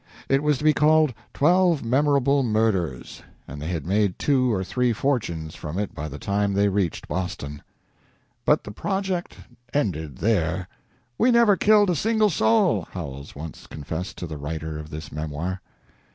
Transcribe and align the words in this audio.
It 0.27 0.41
was 0.41 0.57
to 0.57 0.63
be 0.63 0.73
called 0.73 1.13
"Twelve 1.31 1.85
Memorable 1.85 2.41
Murders," 2.41 3.21
and 3.47 3.61
they 3.61 3.67
had 3.67 3.85
made 3.85 4.17
two 4.17 4.51
or 4.51 4.63
three 4.63 4.93
fortunes 4.93 5.53
from 5.53 5.77
it 5.77 5.93
by 5.93 6.07
the 6.07 6.17
time 6.17 6.53
they 6.53 6.69
reached 6.69 7.07
Boston. 7.07 7.61
"But 8.43 8.63
the 8.63 8.71
project 8.71 9.35
ended 9.75 10.17
there. 10.17 10.67
We 11.19 11.29
never 11.29 11.55
killed 11.55 11.91
a 11.91 11.95
single 11.95 12.31
soul," 12.31 12.87
Howells 12.93 13.35
once 13.35 13.67
confessed 13.67 14.17
to 14.17 14.25
the 14.25 14.37
writer 14.37 14.79
of 14.79 14.89
this 14.89 15.11
memoir. 15.11 15.61